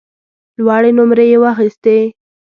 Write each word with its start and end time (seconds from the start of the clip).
لوړې 0.57 0.91
نمرې 0.97 1.25
یې 1.31 1.37
واخیستې. 1.41 1.97